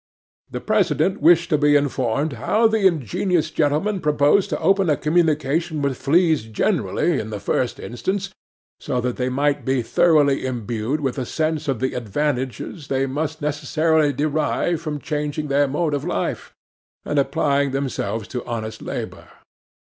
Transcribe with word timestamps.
'THE 0.49 0.61
PRESIDENT 0.61 1.21
wished 1.21 1.51
to 1.51 1.59
be 1.59 1.75
informed 1.75 2.33
how 2.33 2.65
the 2.67 2.87
ingenious 2.87 3.51
gentleman 3.51 3.99
proposed 4.01 4.49
to 4.49 4.59
open 4.59 4.89
a 4.89 4.97
communication 4.97 5.79
with 5.79 5.95
fleas 5.95 6.45
generally, 6.45 7.19
in 7.19 7.29
the 7.29 7.39
first 7.39 7.79
instance, 7.79 8.31
so 8.79 8.99
that 8.99 9.17
they 9.17 9.29
might 9.29 9.63
be 9.63 9.83
thoroughly 9.83 10.43
imbued 10.43 11.01
with 11.01 11.19
a 11.19 11.23
sense 11.27 11.67
of 11.67 11.79
the 11.79 11.93
advantages 11.93 12.87
they 12.87 13.05
must 13.05 13.43
necessarily 13.43 14.11
derive 14.11 14.81
from 14.81 14.97
changing 14.97 15.49
their 15.49 15.67
mode 15.67 15.93
of 15.93 16.03
life, 16.03 16.51
and 17.05 17.19
applying 17.19 17.69
themselves 17.69 18.27
to 18.29 18.43
honest 18.47 18.81
labour. 18.81 19.27